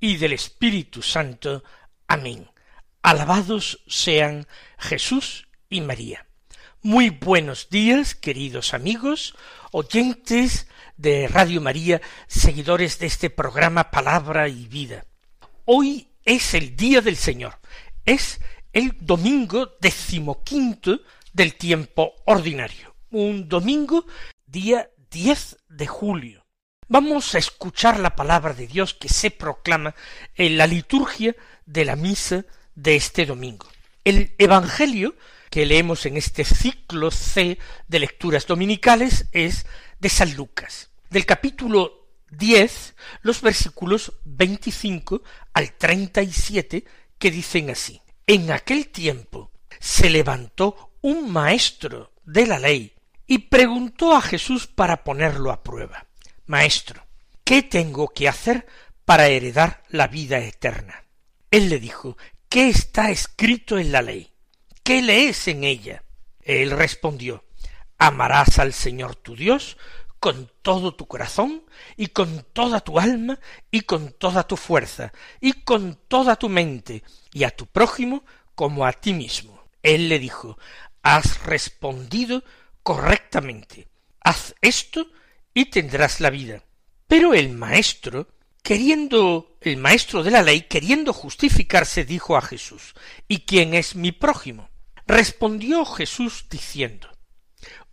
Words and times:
y 0.00 0.16
del 0.16 0.32
Espíritu 0.32 1.02
Santo. 1.02 1.62
Amén. 2.08 2.50
Alabados 3.02 3.82
sean 3.86 4.46
Jesús 4.78 5.48
y 5.68 5.82
María. 5.82 6.26
Muy 6.82 7.10
buenos 7.10 7.68
días, 7.68 8.14
queridos 8.14 8.72
amigos, 8.72 9.34
oyentes 9.70 10.66
de 10.96 11.28
Radio 11.28 11.60
María, 11.60 12.00
seguidores 12.26 12.98
de 12.98 13.06
este 13.06 13.28
programa 13.28 13.90
Palabra 13.90 14.48
y 14.48 14.66
Vida. 14.66 15.04
Hoy 15.66 16.08
es 16.24 16.54
el 16.54 16.76
día 16.76 17.02
del 17.02 17.16
Señor. 17.16 17.58
Es 18.06 18.40
el 18.72 18.96
domingo 19.00 19.72
decimoquinto 19.80 21.00
del 21.32 21.54
tiempo 21.54 22.14
ordinario. 22.24 22.94
Un 23.10 23.48
domingo, 23.48 24.06
día 24.46 24.88
10 25.10 25.58
de 25.68 25.86
julio 25.86 26.40
Vamos 26.92 27.36
a 27.36 27.38
escuchar 27.38 28.00
la 28.00 28.16
palabra 28.16 28.52
de 28.52 28.66
Dios 28.66 28.94
que 28.94 29.08
se 29.08 29.30
proclama 29.30 29.94
en 30.34 30.58
la 30.58 30.66
liturgia 30.66 31.36
de 31.64 31.84
la 31.84 31.94
misa 31.94 32.44
de 32.74 32.96
este 32.96 33.26
domingo. 33.26 33.68
El 34.02 34.34
Evangelio 34.38 35.14
que 35.50 35.66
leemos 35.66 36.04
en 36.06 36.16
este 36.16 36.44
ciclo 36.44 37.12
C 37.12 37.58
de 37.86 37.98
lecturas 38.00 38.44
dominicales 38.44 39.26
es 39.30 39.66
de 40.00 40.08
San 40.08 40.34
Lucas, 40.34 40.90
del 41.10 41.26
capítulo 41.26 42.08
diez, 42.28 42.96
los 43.22 43.40
versículos 43.40 44.12
veinticinco 44.24 45.22
al 45.52 45.74
treinta 45.74 46.22
y 46.22 46.32
siete, 46.32 46.84
que 47.20 47.30
dicen 47.30 47.70
así. 47.70 48.02
En 48.26 48.50
aquel 48.50 48.88
tiempo 48.88 49.52
se 49.78 50.10
levantó 50.10 50.90
un 51.02 51.30
maestro 51.30 52.10
de 52.24 52.48
la 52.48 52.58
ley 52.58 52.96
y 53.28 53.38
preguntó 53.38 54.16
a 54.16 54.20
Jesús 54.20 54.66
para 54.66 55.04
ponerlo 55.04 55.52
a 55.52 55.62
prueba. 55.62 56.08
Maestro, 56.50 57.06
¿qué 57.44 57.62
tengo 57.62 58.08
que 58.08 58.26
hacer 58.26 58.66
para 59.04 59.28
heredar 59.28 59.84
la 59.88 60.08
vida 60.08 60.40
eterna? 60.40 61.04
Él 61.48 61.68
le 61.68 61.78
dijo, 61.78 62.16
¿qué 62.48 62.68
está 62.68 63.12
escrito 63.12 63.78
en 63.78 63.92
la 63.92 64.02
ley? 64.02 64.32
¿Qué 64.82 65.00
lees 65.00 65.46
en 65.46 65.62
ella? 65.62 66.02
Él 66.42 66.72
respondió, 66.72 67.44
amarás 67.98 68.58
al 68.58 68.72
Señor 68.72 69.14
tu 69.14 69.36
Dios 69.36 69.76
con 70.18 70.50
todo 70.62 70.96
tu 70.96 71.06
corazón 71.06 71.62
y 71.96 72.08
con 72.08 72.44
toda 72.52 72.80
tu 72.80 72.98
alma 72.98 73.38
y 73.70 73.82
con 73.82 74.12
toda 74.12 74.42
tu 74.42 74.56
fuerza 74.56 75.12
y 75.40 75.52
con 75.52 76.00
toda 76.08 76.34
tu 76.34 76.48
mente 76.48 77.04
y 77.32 77.44
a 77.44 77.50
tu 77.50 77.66
prójimo 77.66 78.24
como 78.56 78.86
a 78.86 78.92
ti 78.92 79.12
mismo. 79.12 79.62
Él 79.84 80.08
le 80.08 80.18
dijo, 80.18 80.58
has 81.04 81.44
respondido 81.44 82.42
correctamente. 82.82 83.86
Haz 84.20 84.56
esto 84.60 85.06
y 85.54 85.66
tendrás 85.66 86.20
la 86.20 86.30
vida. 86.30 86.64
Pero 87.06 87.34
el 87.34 87.50
maestro, 87.50 88.28
queriendo, 88.62 89.56
el 89.60 89.76
maestro 89.76 90.22
de 90.22 90.30
la 90.30 90.42
ley, 90.42 90.62
queriendo 90.62 91.12
justificarse, 91.12 92.04
dijo 92.04 92.36
a 92.36 92.42
Jesús, 92.42 92.94
¿Y 93.28 93.40
quién 93.40 93.74
es 93.74 93.96
mi 93.96 94.12
prójimo? 94.12 94.70
Respondió 95.06 95.84
Jesús 95.84 96.46
diciendo, 96.48 97.08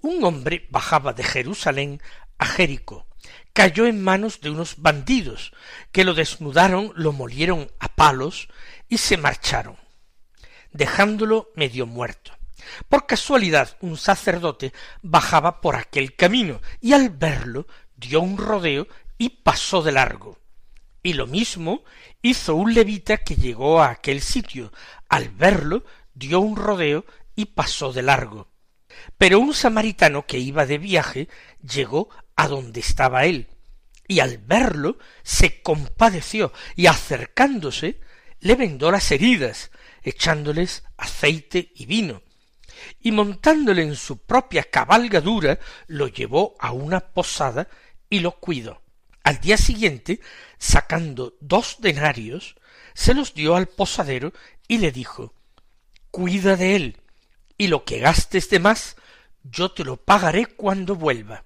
un 0.01 0.23
hombre 0.23 0.67
bajaba 0.69 1.13
de 1.13 1.23
Jerusalén 1.23 2.01
a 2.37 2.45
Jericó, 2.45 3.07
cayó 3.53 3.87
en 3.87 4.03
manos 4.03 4.39
de 4.41 4.51
unos 4.51 4.75
bandidos, 4.77 5.51
que 5.91 6.03
lo 6.03 6.13
desnudaron, 6.13 6.93
lo 6.95 7.11
molieron 7.13 7.71
a 7.79 7.95
palos 7.95 8.49
y 8.87 8.99
se 8.99 9.17
marcharon, 9.17 9.77
dejándolo 10.71 11.51
medio 11.55 11.87
muerto. 11.87 12.36
Por 12.89 13.05
casualidad 13.05 13.77
un 13.81 13.97
sacerdote 13.97 14.73
bajaba 15.01 15.61
por 15.61 15.75
aquel 15.75 16.15
camino 16.15 16.61
y 16.81 16.93
al 16.93 17.09
verlo 17.09 17.67
dio 17.95 18.21
un 18.21 18.37
rodeo 18.37 18.87
y 19.17 19.29
pasó 19.29 19.81
de 19.81 19.91
largo. 19.91 20.39
Y 21.03 21.13
lo 21.13 21.27
mismo 21.27 21.83
hizo 22.21 22.55
un 22.55 22.73
levita 22.73 23.17
que 23.17 23.35
llegó 23.35 23.81
a 23.81 23.91
aquel 23.91 24.21
sitio. 24.21 24.71
Al 25.09 25.29
verlo 25.29 25.85
dio 26.13 26.39
un 26.39 26.55
rodeo 26.55 27.05
y 27.35 27.45
pasó 27.45 27.93
de 27.93 28.01
largo. 28.01 28.49
Pero 29.17 29.39
un 29.39 29.53
samaritano 29.53 30.25
que 30.25 30.39
iba 30.39 30.65
de 30.65 30.77
viaje 30.77 31.29
llegó 31.61 32.09
a 32.35 32.47
donde 32.47 32.79
estaba 32.79 33.25
él, 33.25 33.47
y 34.07 34.19
al 34.19 34.37
verlo 34.37 34.97
se 35.23 35.61
compadeció 35.61 36.51
y 36.75 36.87
acercándose 36.87 37.99
le 38.39 38.55
vendó 38.55 38.91
las 38.91 39.11
heridas, 39.11 39.71
echándoles 40.03 40.83
aceite 40.97 41.71
y 41.75 41.85
vino, 41.85 42.21
y 43.01 43.11
montándole 43.11 43.83
en 43.83 43.95
su 43.95 44.17
propia 44.19 44.63
cabalgadura 44.63 45.59
lo 45.87 46.07
llevó 46.07 46.55
a 46.59 46.71
una 46.71 46.99
posada 46.99 47.67
y 48.09 48.19
lo 48.19 48.39
cuidó. 48.39 48.81
Al 49.23 49.39
día 49.39 49.57
siguiente, 49.57 50.21
sacando 50.57 51.35
dos 51.41 51.77
denarios, 51.79 52.55
se 52.93 53.13
los 53.13 53.33
dio 53.33 53.55
al 53.55 53.67
posadero 53.67 54.33
y 54.67 54.77
le 54.77 54.91
dijo 54.91 55.33
Cuida 56.11 56.55
de 56.55 56.75
él, 56.75 56.97
y 57.57 57.67
lo 57.67 57.83
que 57.83 57.99
gastes 57.99 58.49
de 58.49 58.59
más, 58.59 58.95
yo 59.43 59.71
te 59.71 59.83
lo 59.83 59.97
pagaré 59.97 60.45
cuando 60.45 60.95
vuelva. 60.95 61.43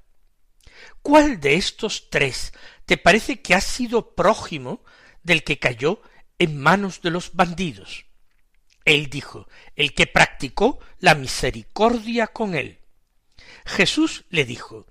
¿Cuál 1.02 1.40
de 1.40 1.56
estos 1.56 2.09
tres 2.09 2.53
te 2.86 2.98
parece 2.98 3.42
que 3.42 3.56
ha 3.56 3.62
sido 3.62 4.13
prójimo 4.16 4.84
del 5.24 5.44
que 5.44 5.59
cayó 5.59 6.02
en 6.38 6.58
manos 6.58 7.02
de 7.02 7.12
los 7.12 7.34
bandidos? 7.34 8.06
Él 8.86 9.09
dijo, 9.09 9.47
el 9.75 9.94
que 9.94 10.08
practicó 10.08 10.80
la 11.00 11.16
misericordia 11.16 12.28
con 12.28 12.56
él. 12.56 12.80
Jesús 13.66 14.25
le 14.30 14.46
dijo, 14.46 14.88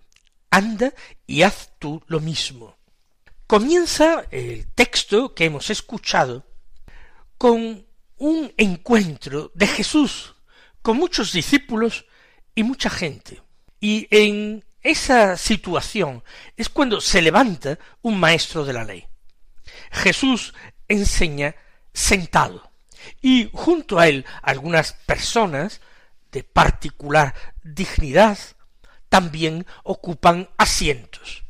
anda 0.50 0.92
y 1.26 1.42
haz 1.42 1.72
tú 1.78 2.02
lo 2.06 2.20
mismo. 2.20 2.76
Comienza 3.46 4.24
el 4.30 4.68
texto 4.74 5.34
que 5.34 5.46
hemos 5.46 5.70
escuchado 5.70 6.46
con 7.36 7.86
un 8.16 8.52
encuentro 8.56 9.50
de 9.54 9.66
Jesús 9.66 10.34
con 10.82 10.96
muchos 10.96 11.32
discípulos 11.32 12.06
y 12.54 12.62
mucha 12.62 12.90
gente. 12.90 13.42
Y 13.80 14.06
en 14.10 14.64
esa 14.82 15.36
situación 15.36 16.22
es 16.56 16.68
cuando 16.68 17.00
se 17.00 17.22
levanta 17.22 17.78
un 18.02 18.18
maestro 18.18 18.64
de 18.64 18.72
la 18.72 18.84
ley. 18.84 19.06
Jesús 19.90 20.54
enseña 20.88 21.54
sentado 21.92 22.69
y 23.20 23.50
junto 23.52 23.98
a 23.98 24.08
él 24.08 24.24
algunas 24.42 24.92
personas 24.92 25.80
de 26.32 26.44
particular 26.44 27.34
dignidad 27.62 28.38
también 29.08 29.66
ocupan 29.82 30.48
asientos. 30.56 31.44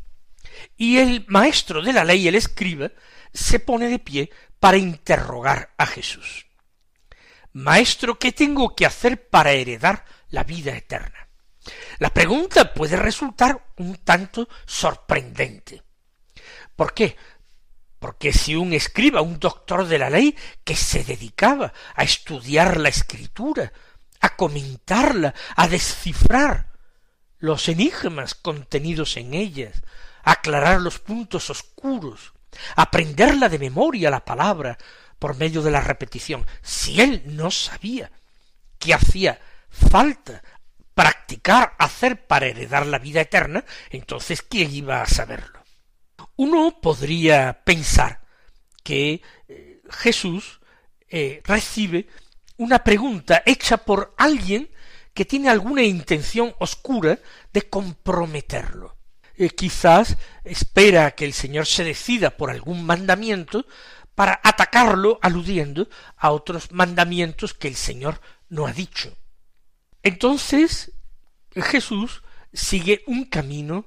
Y 0.77 0.99
el 0.99 1.25
maestro 1.29 1.83
de 1.83 1.93
la 1.93 2.05
ley, 2.05 2.27
el 2.27 2.35
escriba, 2.35 2.91
se 3.33 3.61
pone 3.61 3.89
de 3.89 3.99
pie 3.99 4.31
para 4.59 4.79
interrogar 4.79 5.75
a 5.77 5.87
Jesús. 5.87 6.47
Maestro, 7.53 8.19
¿qué 8.19 8.33
tengo 8.33 8.75
que 8.75 8.87
hacer 8.87 9.29
para 9.29 9.53
heredar 9.53 10.05
la 10.29 10.45
vida 10.45 10.77
eterna? 10.77 11.29
La 11.99 12.11
pregunta 12.11 12.73
puede 12.73 12.97
resultar 12.97 13.73
un 13.77 13.97
tanto 13.97 14.49
sorprendente. 14.65 15.83
¿Por 16.75 16.95
qué? 16.95 17.17
Porque 18.01 18.33
si 18.33 18.57
un 18.57 18.73
escriba, 18.73 19.21
un 19.21 19.39
doctor 19.39 19.87
de 19.87 19.99
la 19.99 20.11
ley, 20.11 20.35
que 20.65 20.75
se 20.75 21.05
dedicaba 21.05 21.73
a 21.95 22.03
estudiar 22.03 22.81
la 22.81 22.89
escritura, 22.89 23.73
a 24.21 24.37
comentarla, 24.37 25.35
a 25.55 25.69
descifrar 25.69 26.71
los 27.39 27.69
enigmas 27.69 28.35
contenidos 28.35 29.17
en 29.19 29.35
ellas, 29.35 29.83
aclarar 30.23 30.81
los 30.81 30.99
puntos 30.99 31.51
oscuros, 31.51 32.33
aprenderla 32.75 33.49
de 33.49 33.59
memoria 33.59 34.11
la 34.11 34.25
palabra 34.25 34.79
por 35.19 35.37
medio 35.37 35.61
de 35.61 35.71
la 35.71 35.83
repetición, 35.83 36.47
si 36.63 37.03
él 37.03 37.23
no 37.27 37.51
sabía 37.51 38.11
que 38.79 38.95
hacía 38.95 39.39
falta 39.69 40.43
practicar, 40.95 41.75
hacer 41.79 42.27
para 42.27 42.47
heredar 42.47 42.87
la 42.87 42.99
vida 42.99 43.21
eterna, 43.21 43.65
entonces 43.91 44.41
¿quién 44.43 44.71
iba 44.71 45.03
a 45.03 45.07
saberlo? 45.07 45.60
Uno 46.41 46.81
podría 46.81 47.61
pensar 47.65 48.23
que 48.83 49.21
eh, 49.47 49.83
Jesús 49.91 50.63
eh, 51.11 51.43
recibe 51.45 52.09
una 52.57 52.83
pregunta 52.83 53.43
hecha 53.45 53.77
por 53.77 54.15
alguien 54.17 54.71
que 55.13 55.27
tiene 55.27 55.51
alguna 55.51 55.83
intención 55.83 56.55
oscura 56.59 57.19
de 57.53 57.69
comprometerlo. 57.69 58.97
Eh, 59.37 59.51
quizás 59.51 60.17
espera 60.43 61.11
que 61.11 61.27
el 61.27 61.35
Señor 61.35 61.67
se 61.67 61.85
decida 61.85 62.31
por 62.31 62.51
algún 62.51 62.87
mandamiento 62.87 63.67
para 64.15 64.41
atacarlo 64.43 65.19
aludiendo 65.21 65.91
a 66.17 66.31
otros 66.31 66.73
mandamientos 66.73 67.53
que 67.53 67.69
el 67.69 67.77
Señor 67.77 68.19
no 68.49 68.67
ha 68.67 68.73
dicho. 68.73 69.15
Entonces 70.03 70.93
Jesús 71.55 72.23
sigue 72.51 73.05
un 73.07 73.27
camino 73.27 73.85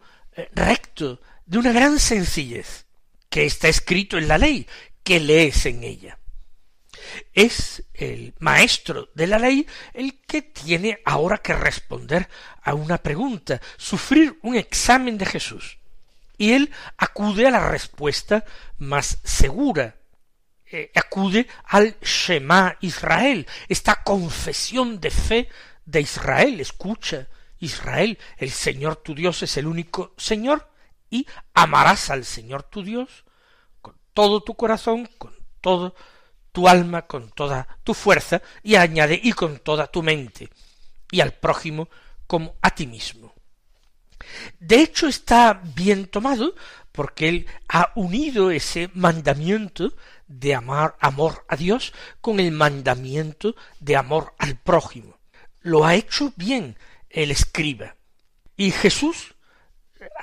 recto, 0.54 1.20
de 1.46 1.58
una 1.58 1.72
gran 1.72 2.00
sencillez, 2.00 2.86
que 3.30 3.46
está 3.46 3.68
escrito 3.68 4.18
en 4.18 4.28
la 4.28 4.38
ley, 4.38 4.68
que 5.04 5.20
lees 5.20 5.66
en 5.66 5.84
ella. 5.84 6.20
Es 7.34 7.84
el 7.94 8.34
maestro 8.40 9.10
de 9.14 9.28
la 9.28 9.40
ley 9.40 9.68
el 9.94 10.22
que 10.22 10.42
tiene 10.42 11.00
ahora 11.06 11.38
que 11.40 11.54
responder 11.54 12.30
a 12.62 12.74
una 12.74 12.98
pregunta, 12.98 13.62
sufrir 13.78 14.40
un 14.42 14.56
examen 14.56 15.18
de 15.18 15.26
Jesús. 15.26 15.80
Y 16.38 16.54
él 16.54 16.72
acude 16.98 17.48
a 17.48 17.52
la 17.52 17.70
respuesta 17.70 18.46
más 18.78 19.20
segura, 19.24 19.96
eh, 20.72 20.92
acude 20.96 21.48
al 21.66 21.98
Shema 22.02 22.78
Israel, 22.82 23.48
esta 23.68 24.02
confesión 24.04 25.00
de 25.00 25.12
fe 25.12 25.50
de 25.86 26.02
Israel. 26.02 26.60
Escucha, 26.60 27.28
Israel, 27.60 28.18
el 28.38 28.52
Señor 28.52 28.98
tu 28.98 29.14
Dios 29.14 29.44
es 29.44 29.58
el 29.58 29.68
único 29.68 30.14
Señor, 30.18 30.73
y 31.14 31.28
amarás 31.54 32.10
al 32.10 32.26
Señor 32.26 32.64
tu 32.64 32.82
Dios 32.82 33.24
con 33.84 33.96
todo 34.16 34.42
tu 34.42 34.56
corazón, 34.56 35.08
con 35.20 35.32
todo 35.62 35.94
tu 36.52 36.68
alma, 36.68 37.04
con 37.04 37.30
toda 37.30 37.68
tu 37.84 37.94
fuerza, 37.94 38.42
y 38.64 38.78
añade 38.78 39.20
y 39.22 39.34
con 39.34 39.60
toda 39.60 39.86
tu 39.86 40.02
mente, 40.02 40.50
y 41.12 41.22
al 41.22 41.34
prójimo 41.34 41.88
como 42.26 42.56
a 42.64 42.72
ti 42.72 42.88
mismo. 42.88 43.32
De 44.60 44.82
hecho 44.82 45.08
está 45.08 45.62
bien 45.76 46.08
tomado 46.08 46.56
porque 46.92 47.30
él 47.30 47.48
ha 47.68 47.92
unido 47.94 48.50
ese 48.50 48.90
mandamiento 48.96 49.94
de 50.28 50.56
amar 50.56 50.96
amor 51.00 51.46
a 51.48 51.56
Dios 51.56 51.94
con 52.22 52.40
el 52.40 52.52
mandamiento 52.52 53.56
de 53.80 53.98
amor 53.98 54.34
al 54.40 54.58
prójimo. 54.58 55.20
Lo 55.62 55.86
ha 55.86 55.94
hecho 55.94 56.34
bien 56.36 56.76
el 57.10 57.30
escriba. 57.30 57.98
Y 58.56 58.72
Jesús 58.72 59.33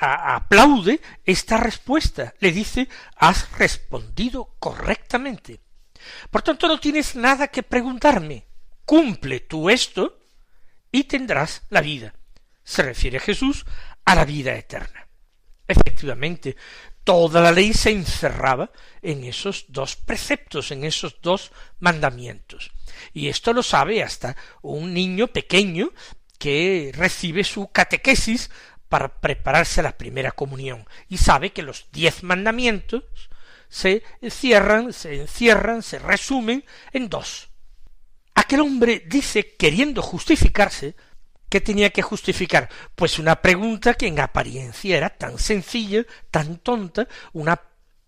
aplaude 0.00 1.00
esta 1.24 1.56
respuesta, 1.56 2.34
le 2.38 2.52
dice 2.52 2.88
has 3.16 3.50
respondido 3.58 4.54
correctamente. 4.58 5.60
Por 6.30 6.42
tanto 6.42 6.68
no 6.68 6.80
tienes 6.80 7.16
nada 7.16 7.48
que 7.48 7.62
preguntarme. 7.62 8.46
Cumple 8.84 9.40
tú 9.40 9.70
esto 9.70 10.18
y 10.90 11.04
tendrás 11.04 11.62
la 11.70 11.80
vida. 11.80 12.14
Se 12.64 12.82
refiere 12.82 13.20
Jesús 13.20 13.64
a 14.04 14.14
la 14.14 14.24
vida 14.24 14.54
eterna. 14.54 15.06
Efectivamente, 15.66 16.56
toda 17.04 17.40
la 17.40 17.52
ley 17.52 17.72
se 17.72 17.90
encerraba 17.90 18.72
en 19.02 19.24
esos 19.24 19.66
dos 19.68 19.96
preceptos, 19.96 20.70
en 20.70 20.84
esos 20.84 21.20
dos 21.22 21.52
mandamientos. 21.78 22.72
Y 23.12 23.28
esto 23.28 23.52
lo 23.52 23.62
sabe 23.62 24.02
hasta 24.02 24.36
un 24.62 24.92
niño 24.92 25.28
pequeño 25.28 25.92
que 26.38 26.90
recibe 26.94 27.44
su 27.44 27.68
catequesis 27.68 28.50
para 28.90 29.20
prepararse 29.20 29.80
a 29.80 29.84
la 29.84 29.96
primera 29.96 30.32
comunión 30.32 30.86
y 31.08 31.16
sabe 31.16 31.52
que 31.52 31.62
los 31.62 31.86
diez 31.92 32.22
mandamientos 32.22 33.04
se 33.70 34.02
cierran, 34.28 34.92
se 34.92 35.22
encierran, 35.22 35.82
se 35.82 36.00
resumen 36.00 36.64
en 36.92 37.08
dos. 37.08 37.48
Aquel 38.34 38.60
hombre 38.60 39.04
dice, 39.06 39.54
queriendo 39.56 40.02
justificarse, 40.02 40.94
¿Qué 41.50 41.60
tenía 41.60 41.90
que 41.90 42.00
justificar? 42.00 42.68
Pues 42.94 43.18
una 43.18 43.42
pregunta 43.42 43.94
que 43.94 44.06
en 44.06 44.20
apariencia 44.20 44.96
era 44.96 45.10
tan 45.10 45.36
sencilla, 45.36 46.04
tan 46.30 46.58
tonta, 46.58 47.08
una 47.32 47.60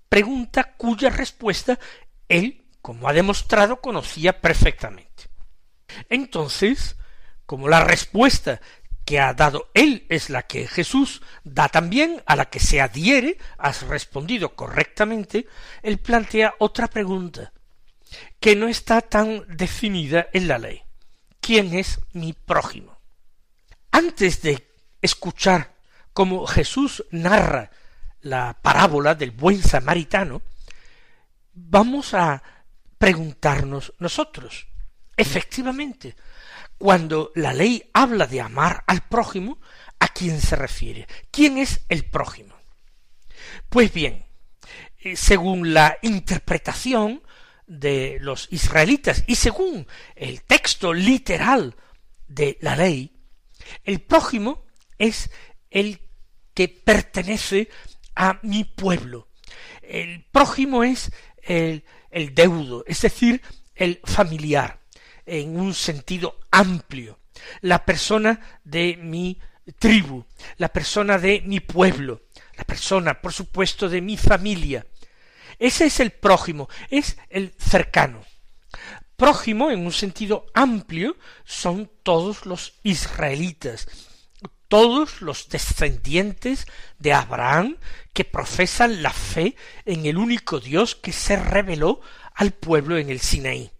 pregunta 0.08 0.74
cuya 0.76 1.10
respuesta 1.10 1.76
él, 2.28 2.64
como 2.80 3.08
ha 3.08 3.12
demostrado, 3.12 3.80
conocía 3.80 4.40
perfectamente. 4.40 5.24
Entonces, 6.08 6.94
como 7.46 7.68
la 7.68 7.82
respuesta 7.82 8.60
que 9.04 9.20
ha 9.20 9.34
dado 9.34 9.70
él 9.74 10.06
es 10.08 10.30
la 10.30 10.42
que 10.42 10.66
Jesús 10.66 11.22
da 11.44 11.68
también, 11.68 12.22
a 12.26 12.36
la 12.36 12.46
que 12.46 12.60
se 12.60 12.80
adhiere, 12.80 13.38
has 13.58 13.82
respondido 13.82 14.54
correctamente, 14.54 15.46
él 15.82 15.98
plantea 15.98 16.54
otra 16.58 16.88
pregunta, 16.88 17.52
que 18.38 18.56
no 18.56 18.68
está 18.68 19.00
tan 19.00 19.44
definida 19.48 20.28
en 20.32 20.48
la 20.48 20.58
ley. 20.58 20.82
¿Quién 21.40 21.74
es 21.74 22.00
mi 22.12 22.32
prójimo? 22.32 22.98
Antes 23.90 24.42
de 24.42 24.68
escuchar 25.00 25.74
cómo 26.12 26.46
Jesús 26.46 27.04
narra 27.10 27.70
la 28.20 28.58
parábola 28.62 29.14
del 29.14 29.32
buen 29.32 29.60
samaritano, 29.62 30.42
vamos 31.52 32.14
a 32.14 32.42
preguntarnos 32.98 33.92
nosotros, 33.98 34.68
efectivamente, 35.16 36.14
cuando 36.82 37.30
la 37.36 37.52
ley 37.52 37.88
habla 37.94 38.26
de 38.26 38.40
amar 38.40 38.82
al 38.88 39.02
prójimo, 39.02 39.60
¿a 40.00 40.08
quién 40.08 40.40
se 40.40 40.56
refiere? 40.56 41.06
¿Quién 41.30 41.56
es 41.56 41.82
el 41.88 42.04
prójimo? 42.04 42.56
Pues 43.68 43.94
bien, 43.94 44.24
eh, 44.98 45.14
según 45.14 45.74
la 45.74 45.96
interpretación 46.02 47.22
de 47.68 48.18
los 48.20 48.48
israelitas 48.50 49.22
y 49.28 49.36
según 49.36 49.86
el 50.16 50.42
texto 50.42 50.92
literal 50.92 51.76
de 52.26 52.58
la 52.60 52.74
ley, 52.74 53.12
el 53.84 54.00
prójimo 54.00 54.64
es 54.98 55.30
el 55.70 56.00
que 56.52 56.66
pertenece 56.66 57.68
a 58.16 58.40
mi 58.42 58.64
pueblo. 58.64 59.28
El 59.82 60.24
prójimo 60.32 60.82
es 60.82 61.12
el, 61.44 61.84
el 62.10 62.34
deudo, 62.34 62.82
es 62.88 63.02
decir, 63.02 63.40
el 63.76 64.00
familiar, 64.02 64.81
en 65.26 65.58
un 65.58 65.74
sentido 65.74 66.38
amplio, 66.50 67.18
la 67.60 67.84
persona 67.84 68.40
de 68.64 68.96
mi 68.96 69.38
tribu, 69.78 70.24
la 70.56 70.68
persona 70.68 71.18
de 71.18 71.42
mi 71.44 71.60
pueblo, 71.60 72.22
la 72.56 72.64
persona, 72.64 73.20
por 73.20 73.32
supuesto, 73.32 73.88
de 73.88 74.00
mi 74.00 74.16
familia. 74.16 74.86
Ese 75.58 75.86
es 75.86 76.00
el 76.00 76.10
prójimo, 76.10 76.68
es 76.90 77.16
el 77.30 77.54
cercano 77.58 78.24
prójimo, 79.22 79.70
en 79.70 79.86
un 79.86 79.92
sentido 79.92 80.46
amplio, 80.52 81.16
son 81.44 81.88
todos 82.02 82.44
los 82.44 82.74
israelitas, 82.82 83.86
todos 84.66 85.22
los 85.22 85.48
descendientes 85.48 86.66
de 86.98 87.12
Abraham 87.12 87.76
que 88.12 88.24
profesan 88.24 89.00
la 89.00 89.12
fe 89.12 89.54
en 89.84 90.06
el 90.06 90.18
único 90.18 90.58
Dios 90.58 90.96
que 90.96 91.12
se 91.12 91.36
reveló 91.36 92.00
al 92.34 92.50
pueblo 92.50 92.98
en 92.98 93.10
el 93.10 93.20
Sinaí. 93.20 93.70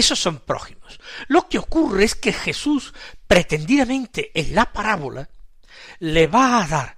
Esos 0.00 0.18
son 0.18 0.38
prójimos. 0.38 0.98
Lo 1.28 1.46
que 1.46 1.58
ocurre 1.58 2.04
es 2.04 2.14
que 2.14 2.32
Jesús, 2.32 2.94
pretendidamente 3.26 4.30
en 4.32 4.54
la 4.54 4.72
parábola, 4.72 5.28
le 5.98 6.26
va 6.26 6.64
a 6.64 6.66
dar 6.66 6.96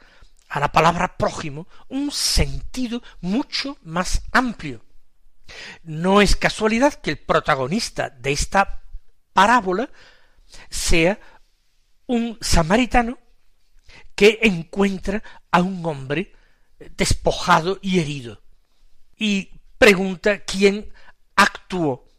a 0.49 0.61
la 0.61 0.71
palabra 0.71 1.17
prójimo 1.17 1.67
un 1.89 2.13
sentido 2.13 3.03
mucho 3.21 3.77
más 3.83 4.23
amplio. 4.31 4.85
No 5.83 6.21
es 6.21 6.37
casualidad 6.37 6.95
que 6.95 7.11
el 7.11 7.19
protagonista 7.19 8.09
de 8.09 8.31
esta 8.31 8.85
parábola 9.33 9.91
sea 10.71 11.19
un 12.07 12.39
samaritano 12.41 13.19
que 14.15 14.39
encuentra 14.43 15.25
a 15.51 15.61
un 15.61 15.85
hombre 15.87 16.37
despojado 16.97 17.81
y 17.83 17.99
herido 17.99 18.41
y 19.19 19.51
pregunta 19.77 20.45
quién 20.45 20.93
actuó 21.35 22.12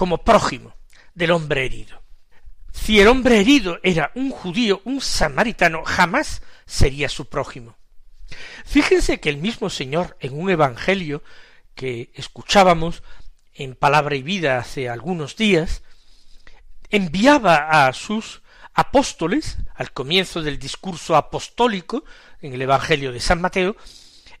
como 0.00 0.24
prójimo 0.24 0.72
del 1.12 1.30
hombre 1.30 1.66
herido. 1.66 2.02
Si 2.72 2.98
el 3.00 3.08
hombre 3.08 3.38
herido 3.38 3.80
era 3.82 4.12
un 4.14 4.30
judío, 4.30 4.80
un 4.86 5.02
samaritano, 5.02 5.82
jamás 5.84 6.40
sería 6.64 7.10
su 7.10 7.28
prójimo. 7.28 7.76
Fíjense 8.64 9.20
que 9.20 9.28
el 9.28 9.36
mismo 9.36 9.68
Señor 9.68 10.16
en 10.20 10.40
un 10.40 10.48
evangelio 10.48 11.22
que 11.74 12.12
escuchábamos 12.14 13.02
en 13.52 13.74
Palabra 13.74 14.16
y 14.16 14.22
Vida 14.22 14.56
hace 14.56 14.88
algunos 14.88 15.36
días, 15.36 15.82
enviaba 16.88 17.86
a 17.86 17.92
sus 17.92 18.40
apóstoles, 18.72 19.58
al 19.74 19.92
comienzo 19.92 20.40
del 20.40 20.58
discurso 20.58 21.14
apostólico 21.14 22.04
en 22.40 22.54
el 22.54 22.62
Evangelio 22.62 23.12
de 23.12 23.20
San 23.20 23.42
Mateo, 23.42 23.76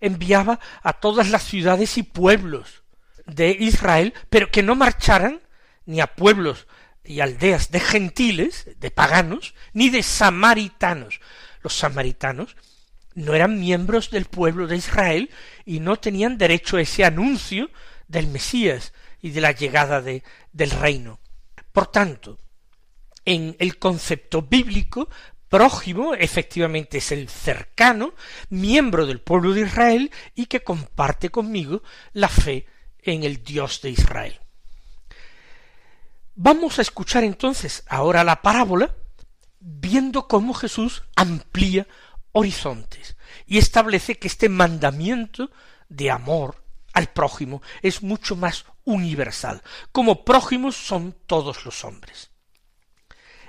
enviaba 0.00 0.58
a 0.82 0.94
todas 0.94 1.28
las 1.28 1.44
ciudades 1.44 1.98
y 1.98 2.02
pueblos 2.02 2.82
de 3.26 3.50
Israel, 3.50 4.14
pero 4.30 4.50
que 4.50 4.62
no 4.62 4.74
marcharan 4.74 5.42
ni 5.90 6.00
a 6.00 6.14
pueblos 6.14 6.68
y 7.02 7.18
aldeas 7.18 7.72
de 7.72 7.80
gentiles, 7.80 8.70
de 8.78 8.92
paganos, 8.92 9.54
ni 9.72 9.90
de 9.90 10.04
samaritanos. 10.04 11.20
Los 11.62 11.74
samaritanos 11.74 12.56
no 13.14 13.34
eran 13.34 13.58
miembros 13.58 14.10
del 14.10 14.26
pueblo 14.26 14.68
de 14.68 14.76
Israel 14.76 15.30
y 15.66 15.80
no 15.80 15.96
tenían 15.96 16.38
derecho 16.38 16.76
a 16.76 16.82
ese 16.82 17.04
anuncio 17.04 17.70
del 18.06 18.28
Mesías 18.28 18.92
y 19.20 19.30
de 19.30 19.40
la 19.40 19.50
llegada 19.50 20.00
de, 20.00 20.22
del 20.52 20.70
reino. 20.70 21.18
Por 21.72 21.88
tanto, 21.88 22.38
en 23.24 23.56
el 23.58 23.78
concepto 23.78 24.42
bíblico, 24.42 25.08
prójimo 25.48 26.14
efectivamente 26.14 26.98
es 26.98 27.10
el 27.10 27.28
cercano, 27.28 28.14
miembro 28.48 29.06
del 29.06 29.20
pueblo 29.20 29.54
de 29.54 29.62
Israel 29.62 30.12
y 30.36 30.46
que 30.46 30.62
comparte 30.62 31.30
conmigo 31.30 31.82
la 32.12 32.28
fe 32.28 32.66
en 33.02 33.24
el 33.24 33.42
Dios 33.42 33.82
de 33.82 33.90
Israel. 33.90 34.40
Vamos 36.34 36.78
a 36.78 36.82
escuchar 36.82 37.24
entonces 37.24 37.84
ahora 37.88 38.24
la 38.24 38.42
parábola, 38.42 38.94
viendo 39.58 40.26
cómo 40.28 40.54
Jesús 40.54 41.02
amplía 41.16 41.86
horizontes 42.32 43.16
y 43.46 43.58
establece 43.58 44.18
que 44.18 44.28
este 44.28 44.48
mandamiento 44.48 45.50
de 45.88 46.10
amor 46.10 46.64
al 46.92 47.08
prójimo 47.08 47.62
es 47.82 48.02
mucho 48.02 48.36
más 48.36 48.64
universal. 48.84 49.62
Como 49.92 50.24
prójimos 50.24 50.76
son 50.76 51.14
todos 51.26 51.64
los 51.64 51.84
hombres. 51.84 52.30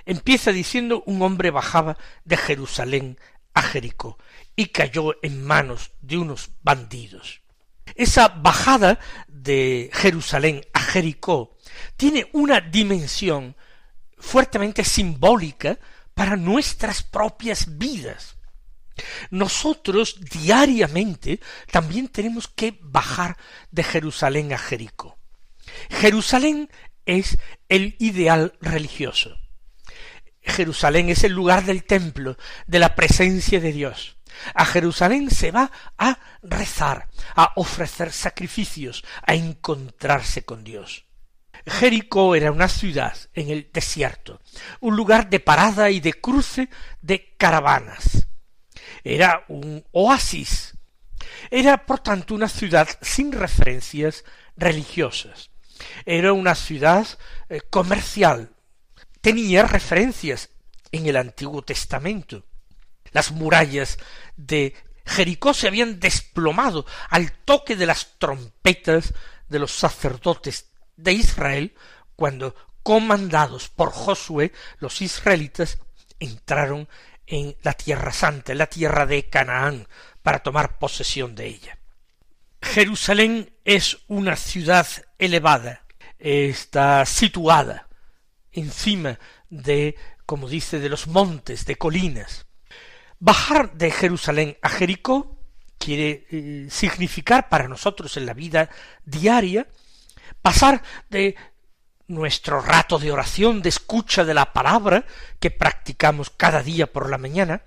Empieza 0.04 0.52
diciendo 0.52 1.02
un 1.06 1.22
hombre 1.22 1.50
bajaba 1.50 1.96
de 2.24 2.36
Jerusalén 2.36 3.18
a 3.54 3.62
Jericó 3.62 4.18
y 4.56 4.66
cayó 4.66 5.14
en 5.22 5.44
manos 5.44 5.92
de 6.00 6.18
unos 6.18 6.50
bandidos. 6.62 7.42
Esa 7.94 8.28
bajada 8.28 8.98
de 9.28 9.90
Jerusalén 9.92 10.62
a 10.72 10.80
Jericó 10.80 11.56
tiene 11.96 12.28
una 12.32 12.60
dimensión 12.60 13.56
fuertemente 14.18 14.84
simbólica 14.84 15.78
para 16.14 16.36
nuestras 16.36 17.02
propias 17.02 17.78
vidas. 17.78 18.36
Nosotros 19.30 20.20
diariamente 20.20 21.40
también 21.70 22.08
tenemos 22.08 22.48
que 22.48 22.78
bajar 22.80 23.36
de 23.70 23.82
Jerusalén 23.82 24.52
a 24.52 24.58
Jericó. 24.58 25.18
Jerusalén 25.90 26.70
es 27.06 27.38
el 27.68 27.96
ideal 27.98 28.54
religioso. 28.60 29.38
Jerusalén 30.42 31.08
es 31.08 31.24
el 31.24 31.32
lugar 31.32 31.64
del 31.64 31.84
templo, 31.84 32.36
de 32.66 32.78
la 32.78 32.94
presencia 32.94 33.60
de 33.60 33.72
Dios. 33.72 34.16
A 34.54 34.64
Jerusalén 34.64 35.30
se 35.30 35.50
va 35.50 35.70
a 35.98 36.18
rezar, 36.42 37.08
a 37.36 37.52
ofrecer 37.56 38.12
sacrificios, 38.12 39.04
a 39.24 39.34
encontrarse 39.34 40.44
con 40.44 40.64
Dios. 40.64 41.04
Jericó 41.66 42.34
era 42.34 42.50
una 42.50 42.68
ciudad 42.68 43.16
en 43.34 43.50
el 43.50 43.70
desierto, 43.72 44.40
un 44.80 44.96
lugar 44.96 45.30
de 45.30 45.40
parada 45.40 45.90
y 45.90 46.00
de 46.00 46.14
cruce 46.14 46.68
de 47.00 47.34
caravanas. 47.36 48.26
Era 49.04 49.44
un 49.48 49.84
oasis. 49.92 50.76
Era, 51.50 51.86
por 51.86 52.00
tanto, 52.00 52.34
una 52.34 52.48
ciudad 52.48 52.88
sin 53.00 53.32
referencias 53.32 54.24
religiosas. 54.56 55.50
Era 56.04 56.32
una 56.32 56.54
ciudad 56.54 57.06
eh, 57.48 57.60
comercial. 57.70 58.50
Tenía 59.20 59.64
referencias 59.64 60.50
en 60.90 61.06
el 61.06 61.16
Antiguo 61.16 61.62
Testamento. 61.62 62.44
Las 63.12 63.32
murallas 63.32 63.98
de 64.36 64.74
Jericó 65.04 65.54
se 65.54 65.68
habían 65.68 66.00
desplomado 66.00 66.86
al 67.08 67.32
toque 67.32 67.76
de 67.76 67.86
las 67.86 68.18
trompetas 68.18 69.14
de 69.48 69.58
los 69.58 69.72
sacerdotes 69.72 70.71
de 70.96 71.12
Israel 71.12 71.74
cuando, 72.16 72.54
comandados 72.82 73.68
por 73.68 73.90
Josué, 73.90 74.52
los 74.78 75.02
israelitas 75.02 75.78
entraron 76.20 76.88
en 77.26 77.56
la 77.62 77.72
tierra 77.72 78.12
santa, 78.12 78.52
en 78.52 78.58
la 78.58 78.66
tierra 78.66 79.06
de 79.06 79.28
Canaán, 79.28 79.88
para 80.22 80.40
tomar 80.40 80.78
posesión 80.78 81.34
de 81.34 81.46
ella. 81.46 81.78
Jerusalén 82.60 83.52
es 83.64 83.98
una 84.06 84.36
ciudad 84.36 84.86
elevada, 85.18 85.84
está 86.18 87.04
situada 87.06 87.88
encima 88.52 89.18
de, 89.50 89.96
como 90.26 90.48
dice, 90.48 90.78
de 90.78 90.88
los 90.88 91.08
montes, 91.08 91.66
de 91.66 91.76
colinas. 91.76 92.46
Bajar 93.18 93.72
de 93.72 93.90
Jerusalén 93.90 94.56
a 94.62 94.68
Jericó 94.68 95.38
quiere 95.78 96.26
eh, 96.30 96.68
significar 96.70 97.48
para 97.48 97.66
nosotros 97.66 98.16
en 98.16 98.26
la 98.26 98.34
vida 98.34 98.70
diaria 99.04 99.66
pasar 100.42 100.82
de 101.08 101.36
nuestro 102.08 102.60
rato 102.60 102.98
de 102.98 103.12
oración, 103.12 103.62
de 103.62 103.70
escucha 103.70 104.24
de 104.24 104.34
la 104.34 104.52
palabra 104.52 105.04
que 105.40 105.50
practicamos 105.50 106.30
cada 106.30 106.62
día 106.62 106.92
por 106.92 107.08
la 107.08 107.18
mañana, 107.18 107.62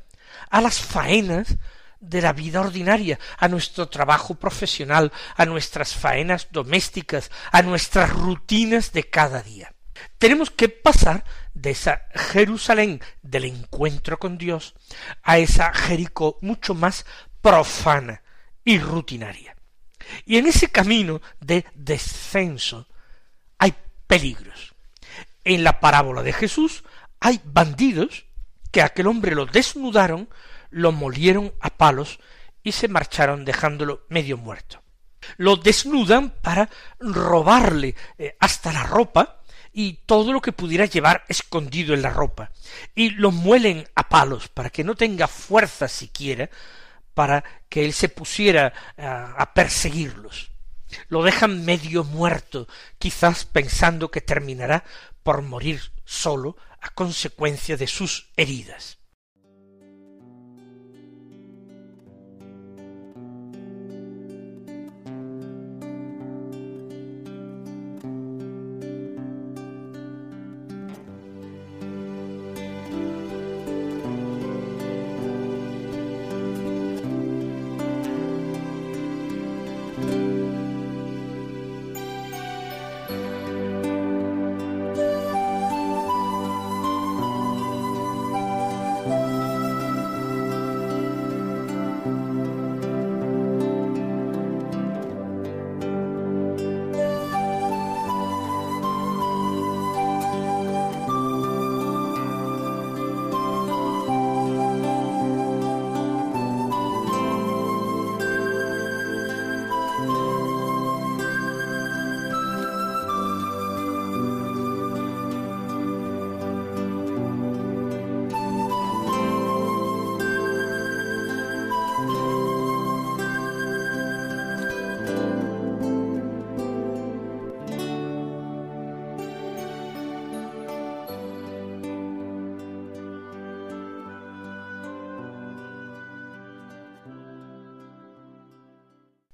a 0.49 0.61
las 0.61 0.79
faenas 0.79 1.55
de 1.99 2.21
la 2.21 2.33
vida 2.33 2.61
ordinaria, 2.61 3.19
a 3.37 3.47
nuestro 3.47 3.89
trabajo 3.89 4.35
profesional, 4.35 5.11
a 5.35 5.45
nuestras 5.45 5.95
faenas 5.95 6.49
domésticas, 6.51 7.31
a 7.51 7.61
nuestras 7.61 8.11
rutinas 8.11 8.91
de 8.91 9.09
cada 9.09 9.41
día. 9.41 9.73
Tenemos 10.17 10.51
que 10.51 10.69
pasar 10.69 11.23
de 11.53 11.71
esa 11.71 12.01
Jerusalén 12.13 13.01
del 13.21 13.45
encuentro 13.45 14.19
con 14.19 14.37
Dios 14.37 14.75
a 15.23 15.37
esa 15.37 15.73
Jericó 15.73 16.37
mucho 16.41 16.75
más 16.75 17.05
profana 17.41 18.21
y 18.63 18.77
rutinaria. 18.79 19.54
Y 20.25 20.37
en 20.37 20.47
ese 20.47 20.69
camino 20.69 21.21
de 21.39 21.65
descenso 21.73 22.87
hay 23.57 23.73
peligros. 24.07 24.73
En 25.43 25.63
la 25.63 25.79
parábola 25.79 26.23
de 26.23 26.33
Jesús 26.33 26.83
hay 27.19 27.39
bandidos 27.43 28.25
que 28.71 28.81
aquel 28.81 29.07
hombre 29.07 29.35
lo 29.35 29.45
desnudaron, 29.45 30.29
lo 30.69 30.91
molieron 30.91 31.53
a 31.61 31.69
palos 31.69 32.19
y 32.63 32.71
se 32.71 32.87
marcharon 32.87 33.45
dejándolo 33.45 34.05
medio 34.09 34.37
muerto. 34.37 34.81
Lo 35.37 35.55
desnudan 35.55 36.29
para 36.29 36.69
robarle 36.99 37.95
eh, 38.17 38.35
hasta 38.39 38.73
la 38.73 38.83
ropa 38.83 39.41
y 39.71 39.93
todo 40.05 40.31
lo 40.31 40.41
que 40.41 40.51
pudiera 40.51 40.85
llevar 40.85 41.25
escondido 41.27 41.93
en 41.93 42.01
la 42.01 42.09
ropa, 42.09 42.51
y 42.95 43.09
lo 43.09 43.31
muelen 43.31 43.85
a 43.93 44.07
palos 44.07 44.47
para 44.47 44.69
que 44.69 44.85
no 44.85 44.95
tenga 44.95 45.27
fuerza 45.27 45.89
siquiera 45.89 46.49
para 47.15 47.43
que 47.67 47.83
él 47.83 47.93
se 47.93 48.09
pusiera 48.09 48.73
a, 48.97 49.33
a 49.41 49.53
perseguirlos. 49.55 50.51
Lo 51.07 51.23
dejan 51.23 51.65
medio 51.65 52.03
muerto, 52.03 52.67
quizás 52.99 53.45
pensando 53.45 54.11
que 54.11 54.21
terminará 54.21 54.83
por 55.23 55.41
morir 55.41 55.91
solo 56.05 56.55
a 56.79 56.89
consecuencia 56.89 57.77
de 57.77 57.87
sus 57.87 58.29
heridas. 58.37 58.99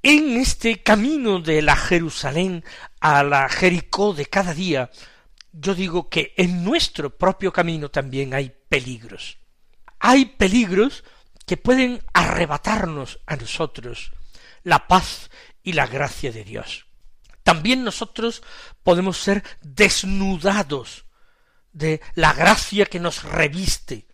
En 0.03 0.38
este 0.38 0.81
camino 0.81 1.39
de 1.39 1.62
la 1.62 1.75
Jerusalén 1.75 2.65
a 3.00 3.24
la 3.24 3.48
Jericó 3.50 4.15
de 4.15 4.25
cada 4.25 4.51
día, 4.51 4.89
yo 5.51 5.75
digo 5.75 6.10
que 6.10 6.34
en 6.38 6.63
nuestro 6.63 7.15
propio 7.15 7.53
camino 7.53 7.91
también 7.91 8.34
hay 8.34 8.51
peligros. 8.67 9.38
Hay 10.00 10.25
peligros 10.25 11.03
que 11.46 11.55
pueden 11.55 12.01
arrebatarnos 12.13 13.20
a 13.27 13.36
nosotros 13.36 14.12
la 14.63 14.88
paz 14.88 15.29
y 15.62 15.74
la 15.74 15.86
gracia 15.86 16.31
de 16.31 16.46
Dios. 16.46 16.88
También 17.43 17.84
nosotros 17.84 18.41
podemos 18.81 19.20
ser 19.20 19.43
desnudados 19.62 21.05
de 21.74 22.01
la 22.15 22.34
gracia 22.34 22.88
que 22.88 23.00
nos 23.00 23.22
reviste 23.22 24.08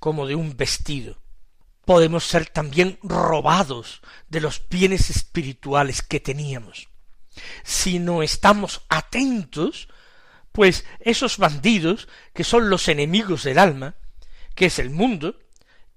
como 0.00 0.26
de 0.26 0.34
un 0.34 0.56
vestido 0.56 1.23
podemos 1.84 2.24
ser 2.24 2.46
también 2.46 2.98
robados 3.02 4.02
de 4.28 4.40
los 4.40 4.62
bienes 4.68 5.10
espirituales 5.10 6.02
que 6.02 6.20
teníamos. 6.20 6.88
Si 7.62 7.98
no 7.98 8.22
estamos 8.22 8.82
atentos, 8.88 9.88
pues 10.52 10.84
esos 11.00 11.38
bandidos, 11.38 12.08
que 12.32 12.44
son 12.44 12.70
los 12.70 12.88
enemigos 12.88 13.44
del 13.44 13.58
alma, 13.58 13.96
que 14.54 14.66
es 14.66 14.78
el 14.78 14.90
mundo, 14.90 15.38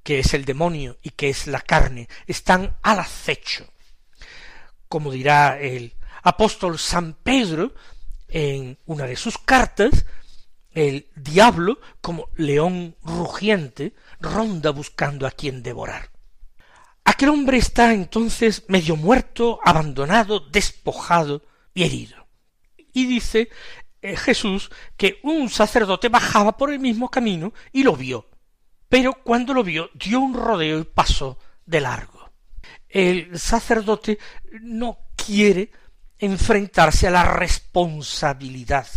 que 0.04 0.20
es 0.20 0.34
el 0.34 0.46
demonio 0.46 0.98
y 1.04 1.12
que 1.12 1.30
es 1.30 1.48
la 1.48 1.62
carne, 1.62 2.08
están 2.26 2.78
al 2.82 3.00
acecho. 3.00 3.68
Como 4.88 5.12
dirá 5.12 5.60
el 5.60 5.96
apóstol 6.24 6.80
San 6.80 7.14
Pedro 7.14 7.76
en 8.28 8.78
una 8.86 9.06
de 9.06 9.16
sus 9.16 9.38
cartas, 9.38 10.06
el 10.78 11.08
diablo, 11.16 11.80
como 12.02 12.30
león 12.36 12.96
rugiente, 13.04 13.94
ronda 14.20 14.72
buscando 14.72 15.28
a 15.28 15.32
quien 15.32 15.64
devorar. 15.64 16.12
Aquel 17.04 17.30
hombre 17.30 17.58
está 17.58 17.94
entonces 17.94 18.66
medio 18.68 18.96
muerto, 18.96 19.60
abandonado, 19.64 20.40
despojado 20.40 21.44
y 21.74 21.84
herido. 21.84 22.28
Y 22.94 23.06
dice 23.06 23.50
eh, 24.02 24.18
Jesús 24.18 24.70
que 24.98 25.20
un 25.24 25.50
sacerdote 25.50 26.10
bajaba 26.10 26.58
por 26.58 26.72
el 26.72 26.80
mismo 26.80 27.10
camino 27.10 27.54
y 27.72 27.84
lo 27.84 27.96
vio 27.96 28.28
pero 28.90 29.14
cuando 29.24 29.54
lo 29.54 29.64
vio 29.64 29.90
dio 29.94 30.20
un 30.20 30.34
rodeo 30.34 30.80
y 30.80 30.84
pasó 30.84 31.38
de 31.66 31.82
largo. 31.82 32.32
El 32.88 33.38
sacerdote 33.38 34.18
no 34.62 35.00
quiere 35.16 35.72
enfrentarse 36.18 37.08
a 37.08 37.12
la 37.12 37.24
responsabilidad 37.24 38.88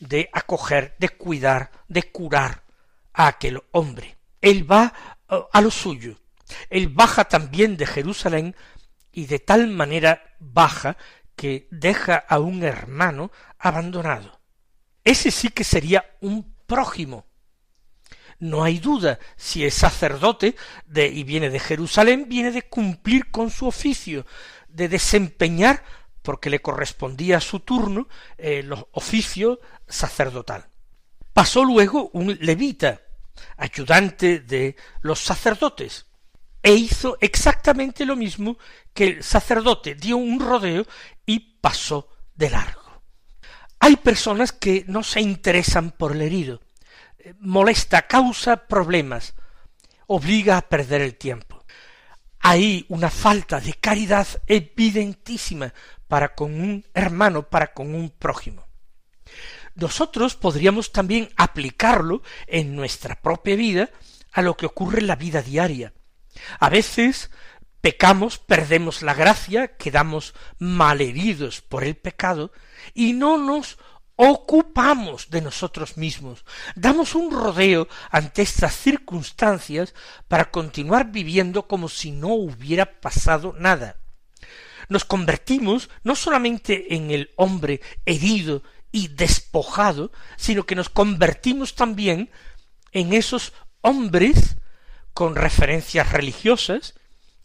de 0.00 0.28
acoger, 0.32 0.96
de 0.98 1.10
cuidar, 1.10 1.70
de 1.88 2.02
curar 2.10 2.64
a 3.12 3.28
aquel 3.28 3.62
hombre. 3.70 4.16
Él 4.40 4.70
va 4.70 4.92
eh, 5.28 5.40
a 5.52 5.60
lo 5.60 5.70
suyo. 5.70 6.16
Él 6.68 6.88
baja 6.88 7.26
también 7.26 7.76
de 7.76 7.86
Jerusalén 7.86 8.56
y 9.12 9.26
de 9.26 9.38
tal 9.38 9.68
manera 9.68 10.34
baja 10.40 10.96
que 11.36 11.68
deja 11.70 12.16
a 12.16 12.38
un 12.38 12.62
hermano 12.64 13.30
abandonado. 13.58 14.40
Ese 15.04 15.30
sí 15.30 15.48
que 15.48 15.64
sería 15.64 16.16
un 16.20 16.54
prójimo, 16.66 17.26
no 18.40 18.64
hay 18.64 18.78
duda, 18.78 19.18
si 19.36 19.64
es 19.64 19.74
sacerdote 19.74 20.56
de, 20.86 21.06
y 21.08 21.24
viene 21.24 21.50
de 21.50 21.60
Jerusalén, 21.60 22.26
viene 22.28 22.50
de 22.50 22.62
cumplir 22.62 23.30
con 23.30 23.50
su 23.50 23.66
oficio, 23.66 24.26
de 24.68 24.88
desempeñar, 24.88 25.84
porque 26.22 26.50
le 26.50 26.60
correspondía 26.60 27.38
a 27.38 27.40
su 27.42 27.60
turno, 27.60 28.08
eh, 28.38 28.68
oficio 28.92 29.60
sacerdotal. 29.90 30.68
Pasó 31.32 31.64
luego 31.64 32.10
un 32.12 32.36
levita, 32.40 33.00
ayudante 33.56 34.40
de 34.40 34.76
los 35.02 35.20
sacerdotes, 35.20 36.06
e 36.62 36.74
hizo 36.74 37.16
exactamente 37.20 38.04
lo 38.04 38.16
mismo 38.16 38.58
que 38.92 39.04
el 39.04 39.22
sacerdote, 39.22 39.94
dio 39.94 40.16
un 40.16 40.40
rodeo 40.40 40.86
y 41.24 41.38
pasó 41.60 42.08
de 42.34 42.50
largo. 42.50 43.02
Hay 43.78 43.96
personas 43.96 44.52
que 44.52 44.84
no 44.86 45.02
se 45.02 45.20
interesan 45.20 45.90
por 45.90 46.12
el 46.12 46.22
herido, 46.22 46.60
molesta, 47.38 48.06
causa 48.06 48.66
problemas, 48.66 49.34
obliga 50.06 50.58
a 50.58 50.68
perder 50.68 51.00
el 51.00 51.16
tiempo. 51.16 51.64
Hay 52.40 52.86
una 52.88 53.10
falta 53.10 53.60
de 53.60 53.74
caridad 53.74 54.26
evidentísima 54.46 55.72
para 56.08 56.34
con 56.34 56.60
un 56.60 56.84
hermano, 56.94 57.48
para 57.48 57.72
con 57.72 57.94
un 57.94 58.10
prójimo. 58.10 58.66
Nosotros 59.80 60.34
podríamos 60.34 60.92
también 60.92 61.30
aplicarlo 61.36 62.22
en 62.46 62.76
nuestra 62.76 63.20
propia 63.22 63.56
vida 63.56 63.88
a 64.30 64.42
lo 64.42 64.54
que 64.54 64.66
ocurre 64.66 65.00
en 65.00 65.06
la 65.06 65.16
vida 65.16 65.40
diaria. 65.40 65.94
A 66.58 66.68
veces 66.68 67.30
pecamos, 67.80 68.38
perdemos 68.38 69.00
la 69.00 69.14
gracia, 69.14 69.76
quedamos 69.78 70.34
malheridos 70.58 71.62
por 71.62 71.82
el 71.82 71.96
pecado 71.96 72.52
y 72.92 73.14
no 73.14 73.38
nos 73.38 73.78
ocupamos 74.16 75.30
de 75.30 75.40
nosotros 75.40 75.96
mismos, 75.96 76.44
damos 76.74 77.14
un 77.14 77.32
rodeo 77.32 77.88
ante 78.10 78.42
estas 78.42 78.76
circunstancias 78.76 79.94
para 80.28 80.50
continuar 80.50 81.10
viviendo 81.10 81.66
como 81.66 81.88
si 81.88 82.10
no 82.10 82.34
hubiera 82.34 83.00
pasado 83.00 83.54
nada. 83.58 83.96
Nos 84.90 85.06
convertimos 85.06 85.88
no 86.04 86.16
solamente 86.16 86.94
en 86.94 87.10
el 87.10 87.30
hombre 87.36 87.80
herido 88.04 88.62
y 88.92 89.08
despojado, 89.08 90.12
sino 90.36 90.64
que 90.64 90.74
nos 90.74 90.88
convertimos 90.88 91.74
también 91.74 92.30
en 92.92 93.12
esos 93.12 93.52
hombres 93.82 94.56
con 95.14 95.36
referencias 95.36 96.12
religiosas 96.12 96.94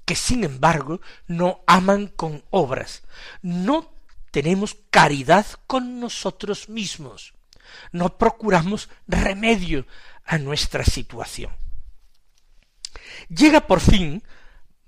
que 0.06 0.16
sin 0.16 0.44
embargo 0.44 1.02
no 1.28 1.64
aman 1.66 2.08
con 2.08 2.44
obras, 2.52 3.04
no 3.42 3.92
tenemos 4.32 4.78
caridad 4.92 5.46
con 5.66 6.00
nosotros 6.00 6.70
mismos, 6.70 7.34
no 7.92 8.18
procuramos 8.18 8.90
remedio 9.08 9.88
a 10.26 10.38
nuestra 10.38 10.84
situación. 10.84 11.52
Llega 13.30 13.66
por 13.68 13.80
fin, 13.80 14.24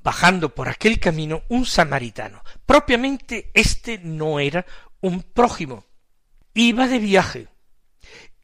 bajando 0.04 0.54
por 0.54 0.70
aquel 0.70 1.00
camino, 1.00 1.44
un 1.50 1.66
samaritano. 1.66 2.44
Propiamente 2.66 3.52
este 3.54 3.98
no 3.98 4.40
era 4.40 4.66
un 5.02 5.24
prójimo, 5.24 5.86
iba 6.62 6.88
de 6.88 7.00
viaje. 7.00 7.48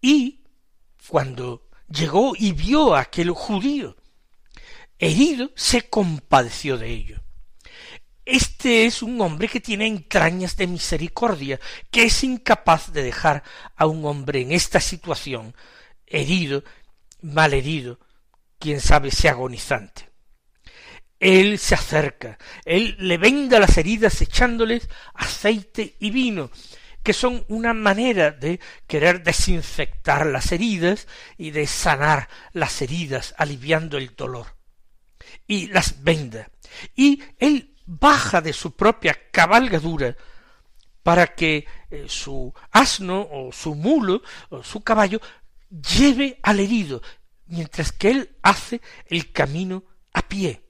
Y 0.02 0.44
cuando 1.08 1.70
llegó 1.88 2.34
y 2.38 2.52
vio 2.52 2.96
a 2.96 3.02
aquel 3.02 3.32
judío 3.32 3.96
herido, 5.00 5.52
se 5.56 5.90
compadeció 5.90 6.78
de 6.78 6.90
ello. 6.90 7.24
Este 8.26 8.86
es 8.86 9.04
un 9.04 9.20
hombre 9.20 9.50
que 9.50 9.60
tiene 9.60 9.86
entrañas 9.86 10.56
de 10.56 10.68
misericordia, 10.68 11.60
que 11.92 12.06
es 12.06 12.24
incapaz 12.24 12.94
de 12.94 13.04
dejar 13.04 13.44
a 13.76 13.86
un 13.86 14.06
hombre 14.06 14.42
en 14.42 14.54
esta 14.54 14.80
situación, 14.80 15.54
herido, 16.08 16.64
mal 17.22 17.54
herido, 17.54 18.00
quién 18.60 18.80
sabe 18.80 19.12
si 19.12 19.28
agonizante. 19.28 20.10
Él 21.20 21.60
se 21.60 21.76
acerca, 21.76 22.38
él 22.64 22.96
le 23.00 23.18
venda 23.18 23.60
las 23.60 23.78
heridas 23.78 24.22
echándoles 24.22 24.88
aceite 25.14 25.96
y 26.00 26.12
vino, 26.12 26.50
que 27.04 27.14
son 27.14 27.46
una 27.50 27.74
manera 27.74 28.32
de 28.32 28.60
querer 28.88 29.24
desinfectar 29.24 30.26
las 30.26 30.52
heridas 30.52 31.08
y 31.38 31.52
de 31.52 31.68
sanar 31.68 32.30
las 32.54 32.82
heridas, 32.82 33.36
aliviando 33.38 33.98
el 33.98 34.16
dolor. 34.16 34.56
Y 35.46 35.68
las 35.68 36.04
venda. 36.04 36.50
Y 36.96 37.22
él 37.38 37.76
baja 37.86 38.42
de 38.42 38.54
su 38.54 38.76
propia 38.76 39.18
cabalgadura 39.32 40.16
para 41.04 41.28
que 41.36 41.68
eh, 41.92 42.06
su 42.08 42.54
asno 42.72 43.28
o 43.30 43.52
su 43.52 43.76
mulo 43.76 44.22
o 44.50 44.64
su 44.64 44.82
caballo 44.82 45.20
lleve 45.70 46.40
al 46.42 46.62
herido, 46.62 47.02
mientras 47.48 47.92
que 47.92 48.12
él 48.12 48.38
hace 48.42 48.80
el 49.08 49.34
camino 49.34 49.84
a 50.14 50.22
pie, 50.22 50.62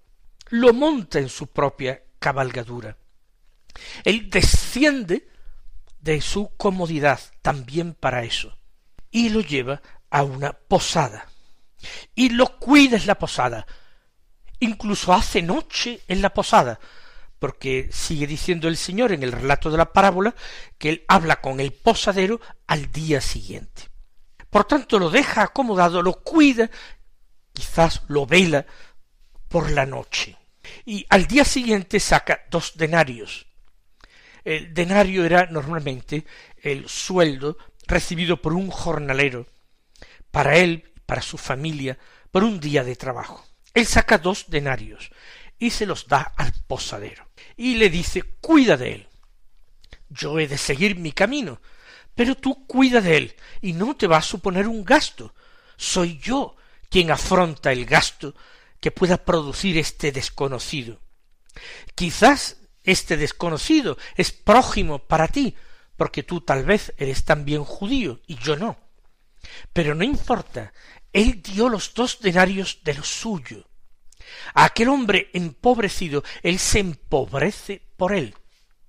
lo 0.49 0.73
monta 0.73 1.19
en 1.19 1.29
su 1.29 1.47
propia 1.47 2.01
cabalgadura. 2.17 2.97
Él 4.03 4.29
desciende 4.29 5.27
de 6.03 6.19
su 6.19 6.51
comodidad 6.57 7.19
también 7.41 7.93
para 7.93 8.23
eso, 8.23 8.57
y 9.09 9.29
lo 9.29 9.39
lleva 9.39 9.81
a 10.09 10.23
una 10.23 10.51
posada. 10.51 11.29
Y 12.13 12.29
lo 12.29 12.59
cuida 12.59 12.97
en 12.97 13.07
la 13.07 13.15
posada. 13.15 13.65
Incluso 14.59 15.13
hace 15.13 15.41
noche 15.41 16.01
en 16.07 16.21
la 16.21 16.33
posada, 16.33 16.79
porque 17.39 17.89
sigue 17.91 18.27
diciendo 18.27 18.67
el 18.67 18.77
Señor 18.77 19.13
en 19.13 19.23
el 19.23 19.31
relato 19.31 19.71
de 19.71 19.77
la 19.77 19.91
parábola 19.93 20.35
que 20.77 20.89
él 20.89 21.05
habla 21.07 21.41
con 21.41 21.59
el 21.59 21.71
posadero 21.71 22.39
al 22.67 22.91
día 22.91 23.21
siguiente. 23.21 23.89
Por 24.49 24.65
tanto, 24.65 24.99
lo 24.99 25.09
deja 25.09 25.43
acomodado, 25.43 26.01
lo 26.01 26.21
cuida, 26.21 26.69
quizás 27.53 28.03
lo 28.07 28.25
vela 28.25 28.65
por 29.47 29.71
la 29.71 29.85
noche. 29.85 30.37
Y 30.85 31.05
al 31.09 31.27
día 31.27 31.45
siguiente 31.45 31.99
saca 31.99 32.43
dos 32.49 32.73
denarios. 32.75 33.47
El 34.43 34.73
denario 34.73 35.25
era 35.25 35.45
normalmente 35.45 36.25
el 36.61 36.89
sueldo 36.89 37.57
recibido 37.87 38.41
por 38.41 38.53
un 38.53 38.69
jornalero 38.69 39.47
para 40.31 40.57
él, 40.57 40.91
para 41.05 41.21
su 41.21 41.37
familia, 41.37 41.97
por 42.31 42.43
un 42.43 42.59
día 42.59 42.83
de 42.83 42.95
trabajo. 42.95 43.45
Él 43.73 43.85
saca 43.85 44.17
dos 44.17 44.45
denarios 44.49 45.11
y 45.59 45.69
se 45.69 45.85
los 45.85 46.07
da 46.07 46.33
al 46.35 46.53
posadero. 46.67 47.27
Y 47.55 47.75
le 47.75 47.89
dice, 47.89 48.23
cuida 48.41 48.77
de 48.77 48.93
él. 48.93 49.07
Yo 50.09 50.39
he 50.39 50.47
de 50.47 50.57
seguir 50.57 50.97
mi 50.97 51.11
camino, 51.11 51.61
pero 52.15 52.35
tú 52.35 52.67
cuida 52.67 53.01
de 53.01 53.17
él 53.17 53.35
y 53.61 53.73
no 53.73 53.95
te 53.95 54.07
va 54.07 54.17
a 54.17 54.21
suponer 54.21 54.67
un 54.67 54.83
gasto. 54.83 55.33
Soy 55.77 56.19
yo 56.19 56.55
quien 56.89 57.11
afronta 57.11 57.71
el 57.71 57.85
gasto 57.85 58.35
que 58.79 58.91
pueda 58.91 59.17
producir 59.17 59.77
este 59.77 60.11
desconocido. 60.11 60.99
Quizás 61.95 62.57
este 62.83 63.17
desconocido 63.17 63.97
es 64.15 64.31
prójimo 64.31 64.99
para 64.99 65.27
ti, 65.27 65.55
porque 65.95 66.23
tú 66.23 66.41
tal 66.41 66.65
vez 66.65 66.93
eres 66.97 67.23
también 67.23 67.63
judío 67.63 68.21
y 68.27 68.35
yo 68.37 68.55
no. 68.55 68.77
Pero 69.71 69.95
no 69.95 70.03
importa, 70.03 70.73
él 71.11 71.41
dio 71.41 71.69
los 71.69 71.93
dos 71.93 72.19
denarios 72.21 72.79
de 72.83 72.95
lo 72.95 73.03
suyo, 73.03 73.67
a 74.53 74.65
aquel 74.65 74.89
hombre 74.89 75.29
empobrecido, 75.33 76.23
él 76.41 76.59
se 76.59 76.79
empobrece 76.79 77.81
por 77.97 78.13
él. 78.13 78.35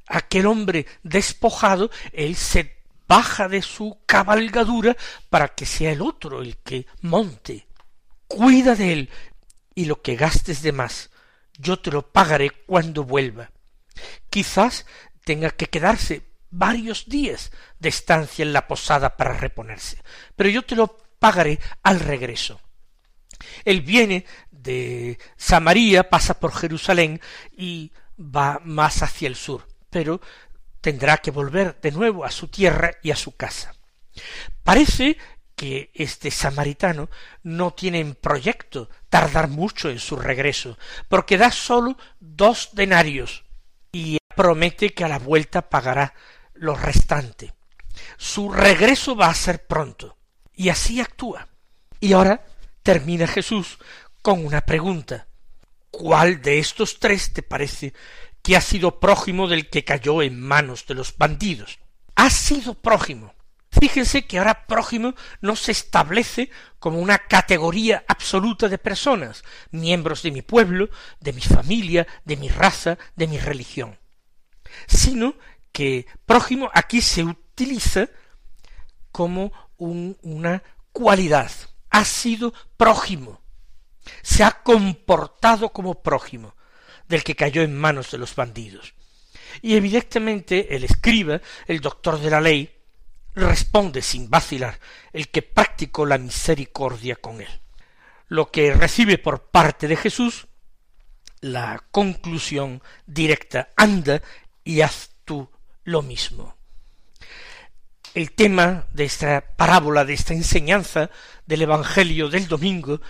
aquel 0.06 0.46
hombre 0.46 0.86
despojado, 1.02 1.90
él 2.12 2.36
se 2.36 2.76
baja 3.08 3.48
de 3.48 3.62
su 3.62 3.98
cabalgadura 4.04 4.96
para 5.30 5.48
que 5.48 5.64
sea 5.64 5.92
el 5.92 6.02
otro 6.02 6.42
el 6.42 6.58
que 6.58 6.86
monte. 7.00 7.66
Cuida 8.28 8.74
de 8.74 8.92
él, 8.92 9.10
y 9.74 9.86
lo 9.86 10.02
que 10.02 10.16
gastes 10.16 10.60
de 10.62 10.72
más, 10.72 11.10
yo 11.58 11.78
te 11.78 11.90
lo 11.90 12.12
pagaré 12.12 12.50
cuando 12.50 13.04
vuelva. 13.04 13.50
Quizás 14.34 14.84
tenga 15.22 15.50
que 15.50 15.66
quedarse 15.66 16.26
varios 16.50 17.06
días 17.06 17.52
de 17.78 17.88
estancia 17.88 18.42
en 18.42 18.52
la 18.52 18.66
posada 18.66 19.16
para 19.16 19.32
reponerse, 19.34 20.02
pero 20.34 20.50
yo 20.50 20.62
te 20.62 20.74
lo 20.74 20.88
pagaré 21.20 21.60
al 21.84 22.00
regreso. 22.00 22.60
Él 23.64 23.82
viene 23.82 24.26
de 24.50 25.20
Samaria, 25.36 26.10
pasa 26.10 26.40
por 26.40 26.52
Jerusalén 26.52 27.20
y 27.56 27.92
va 28.18 28.60
más 28.64 29.04
hacia 29.04 29.28
el 29.28 29.36
sur, 29.36 29.68
pero 29.88 30.20
tendrá 30.80 31.18
que 31.18 31.30
volver 31.30 31.80
de 31.80 31.92
nuevo 31.92 32.24
a 32.24 32.32
su 32.32 32.48
tierra 32.48 32.90
y 33.04 33.12
a 33.12 33.16
su 33.16 33.36
casa. 33.36 33.76
Parece 34.64 35.16
que 35.54 35.92
este 35.94 36.32
samaritano 36.32 37.08
no 37.44 37.72
tiene 37.72 38.00
en 38.00 38.16
proyecto 38.16 38.90
tardar 39.08 39.46
mucho 39.46 39.90
en 39.90 40.00
su 40.00 40.16
regreso, 40.16 40.76
porque 41.08 41.38
da 41.38 41.52
sólo 41.52 41.96
dos 42.18 42.70
denarios 42.72 43.43
promete 44.34 44.94
que 44.94 45.04
a 45.04 45.08
la 45.08 45.18
vuelta 45.18 45.68
pagará 45.68 46.14
lo 46.54 46.74
restante. 46.76 47.54
Su 48.16 48.50
regreso 48.50 49.16
va 49.16 49.28
a 49.28 49.34
ser 49.34 49.66
pronto. 49.66 50.16
Y 50.54 50.68
así 50.68 51.00
actúa. 51.00 51.48
Y 52.00 52.12
ahora 52.12 52.44
termina 52.82 53.26
Jesús 53.26 53.78
con 54.22 54.44
una 54.44 54.60
pregunta. 54.60 55.26
¿Cuál 55.90 56.42
de 56.42 56.58
estos 56.58 56.98
tres 56.98 57.32
te 57.32 57.42
parece 57.42 57.94
que 58.44 58.56
ha 58.56 58.60
sido 58.60 59.00
prójimo 59.00 59.48
del 59.48 59.70
que 59.70 59.84
cayó 59.84 60.20
en 60.20 60.38
manos 60.38 60.86
de 60.86 60.92
los 60.92 61.16
bandidos. 61.16 61.78
Ha 62.14 62.28
sido 62.28 62.74
prójimo. 62.74 63.34
Fíjense 63.70 64.26
que 64.26 64.36
ahora 64.36 64.66
prójimo 64.66 65.14
no 65.40 65.56
se 65.56 65.72
establece 65.72 66.50
como 66.78 66.98
una 66.98 67.18
categoría 67.18 68.04
absoluta 68.06 68.68
de 68.68 68.76
personas, 68.76 69.44
miembros 69.70 70.22
de 70.22 70.30
mi 70.30 70.42
pueblo, 70.42 70.90
de 71.20 71.32
mi 71.32 71.40
familia, 71.40 72.06
de 72.26 72.36
mi 72.36 72.50
raza, 72.50 72.98
de 73.16 73.26
mi 73.28 73.38
religión, 73.38 73.98
sino 75.04 75.34
que 75.70 76.06
prójimo 76.24 76.70
aquí 76.72 77.02
se 77.02 77.24
utiliza 77.24 78.08
como 79.12 79.52
una 79.76 80.62
cualidad. 80.92 81.50
Ha 81.90 82.04
sido 82.04 82.54
prójimo. 82.76 83.40
Se 84.22 84.42
ha 84.44 84.62
comportado 84.62 85.70
como 85.70 86.02
prójimo 86.02 86.54
del 87.08 87.22
que 87.22 87.36
cayó 87.36 87.62
en 87.62 87.76
manos 87.76 88.10
de 88.10 88.18
los 88.18 88.34
bandidos. 88.34 88.94
Y 89.60 89.76
evidentemente 89.76 90.74
el 90.74 90.84
escriba, 90.84 91.40
el 91.66 91.80
doctor 91.80 92.18
de 92.18 92.30
la 92.30 92.40
ley, 92.40 92.74
responde 93.34 94.00
sin 94.00 94.30
vacilar, 94.30 94.80
el 95.12 95.28
que 95.28 95.42
practicó 95.42 96.06
la 96.06 96.18
misericordia 96.18 97.16
con 97.16 97.40
él. 97.40 97.60
Lo 98.28 98.50
que 98.50 98.72
recibe 98.72 99.18
por 99.18 99.50
parte 99.50 99.86
de 99.86 99.96
Jesús 99.96 100.46
la 101.44 101.84
conclusión 101.90 102.82
directa, 103.06 103.68
anda 103.76 104.22
y 104.64 104.80
haz 104.80 105.10
tú 105.24 105.48
lo 105.84 106.02
mismo. 106.02 106.56
El 108.14 108.32
tema 108.32 108.86
de 108.92 109.04
esta 109.04 109.44
parábola, 109.56 110.04
de 110.04 110.14
esta 110.14 110.34
enseñanza 110.34 111.10
del 111.46 111.62
Evangelio 111.62 112.28
del 112.28 112.48
domingo, 112.48 113.00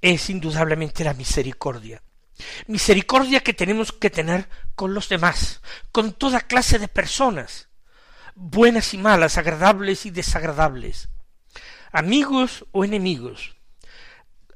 es 0.00 0.30
indudablemente 0.30 1.04
la 1.04 1.14
misericordia. 1.14 2.02
Misericordia 2.66 3.40
que 3.40 3.54
tenemos 3.54 3.92
que 3.92 4.10
tener 4.10 4.48
con 4.74 4.94
los 4.94 5.08
demás, 5.08 5.60
con 5.92 6.12
toda 6.12 6.40
clase 6.40 6.78
de 6.78 6.88
personas, 6.88 7.68
buenas 8.34 8.94
y 8.94 8.98
malas, 8.98 9.38
agradables 9.38 10.06
y 10.06 10.10
desagradables, 10.10 11.08
amigos 11.92 12.66
o 12.72 12.84
enemigos, 12.84 13.56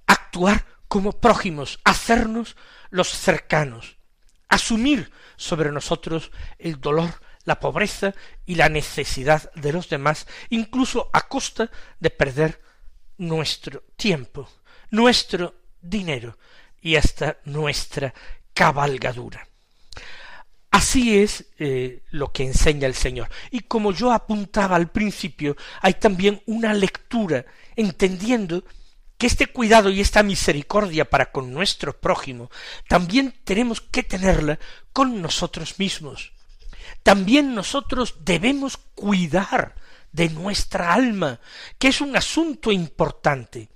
actuar 0.06 0.66
como 0.88 1.20
prójimos, 1.20 1.78
hacernos 1.84 2.56
los 2.90 3.08
cercanos, 3.08 3.98
asumir 4.48 5.12
sobre 5.38 5.72
nosotros 5.72 6.30
el 6.58 6.78
dolor, 6.78 7.08
la 7.44 7.58
pobreza 7.58 8.14
y 8.44 8.56
la 8.56 8.68
necesidad 8.68 9.50
de 9.54 9.72
los 9.72 9.88
demás, 9.88 10.26
incluso 10.50 11.08
a 11.14 11.26
costa 11.26 11.70
de 11.98 12.10
perder 12.10 12.60
nuestro 13.16 13.84
tiempo, 13.96 14.46
nuestro 14.90 15.54
dinero, 15.80 16.36
y 16.80 16.96
hasta 16.96 17.38
nuestra 17.44 18.14
cabalgadura. 18.54 19.46
Así 20.70 21.18
es 21.18 21.46
eh, 21.58 22.02
lo 22.10 22.30
que 22.30 22.44
enseña 22.44 22.86
el 22.86 22.94
Señor. 22.94 23.28
Y 23.50 23.60
como 23.60 23.92
yo 23.92 24.12
apuntaba 24.12 24.76
al 24.76 24.90
principio, 24.90 25.56
hay 25.80 25.94
también 25.94 26.42
una 26.46 26.74
lectura, 26.74 27.44
entendiendo 27.74 28.64
que 29.18 29.26
este 29.26 29.48
cuidado 29.48 29.90
y 29.90 30.00
esta 30.00 30.22
misericordia 30.22 31.10
para 31.10 31.30
con 31.32 31.52
nuestro 31.52 32.00
prójimo, 32.00 32.50
también 32.88 33.34
tenemos 33.44 33.80
que 33.80 34.02
tenerla 34.02 34.58
con 34.92 35.20
nosotros 35.20 35.78
mismos. 35.78 36.32
También 37.02 37.54
nosotros 37.54 38.14
debemos 38.20 38.78
cuidar 38.94 39.74
de 40.12 40.30
nuestra 40.30 40.94
alma, 40.94 41.40
que 41.78 41.88
es 41.88 42.00
un 42.00 42.16
asunto 42.16 42.72
importante 42.72 43.68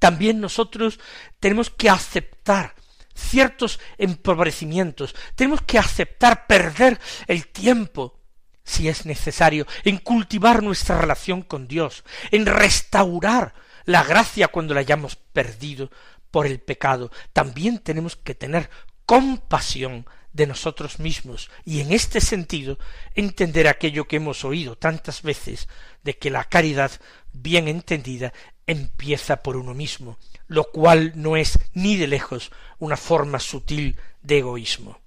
también 0.00 0.40
nosotros 0.40 0.98
tenemos 1.38 1.70
que 1.70 1.88
aceptar 1.88 2.74
ciertos 3.14 3.78
empobrecimientos, 3.98 5.14
tenemos 5.36 5.60
que 5.60 5.78
aceptar 5.78 6.46
perder 6.46 6.98
el 7.26 7.46
tiempo, 7.48 8.18
si 8.64 8.88
es 8.88 9.04
necesario, 9.04 9.66
en 9.84 9.98
cultivar 9.98 10.62
nuestra 10.62 10.98
relación 10.98 11.42
con 11.42 11.68
Dios, 11.68 12.02
en 12.30 12.46
restaurar 12.46 13.54
la 13.90 14.04
gracia 14.04 14.48
cuando 14.48 14.72
la 14.72 14.80
hayamos 14.80 15.16
perdido 15.16 15.90
por 16.30 16.46
el 16.46 16.60
pecado. 16.60 17.10
También 17.32 17.78
tenemos 17.78 18.16
que 18.16 18.34
tener 18.34 18.70
compasión 19.04 20.06
de 20.32 20.46
nosotros 20.46 21.00
mismos 21.00 21.50
y 21.64 21.80
en 21.80 21.92
este 21.92 22.20
sentido 22.20 22.78
entender 23.16 23.66
aquello 23.66 24.06
que 24.06 24.16
hemos 24.16 24.44
oído 24.44 24.76
tantas 24.76 25.22
veces 25.22 25.68
de 26.04 26.16
que 26.16 26.30
la 26.30 26.44
caridad 26.44 26.92
bien 27.32 27.66
entendida 27.66 28.32
empieza 28.68 29.42
por 29.42 29.56
uno 29.56 29.74
mismo, 29.74 30.18
lo 30.46 30.70
cual 30.70 31.12
no 31.16 31.36
es 31.36 31.58
ni 31.74 31.96
de 31.96 32.06
lejos 32.06 32.52
una 32.78 32.96
forma 32.96 33.40
sutil 33.40 33.96
de 34.22 34.38
egoísmo. 34.38 35.00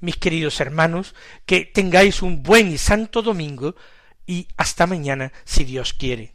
Mis 0.00 0.18
queridos 0.18 0.60
hermanos, 0.60 1.14
que 1.46 1.64
tengáis 1.64 2.20
un 2.20 2.42
buen 2.42 2.70
y 2.70 2.76
santo 2.76 3.22
domingo 3.22 3.74
y 4.26 4.46
hasta 4.58 4.86
mañana 4.86 5.32
si 5.46 5.64
Dios 5.64 5.94
quiere. 5.94 6.34